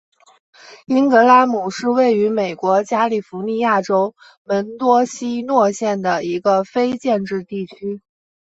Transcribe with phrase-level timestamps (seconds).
[0.87, 8.01] 因格拉姆是位于美国加利福尼亚州门多西诺县的一个非建制地区。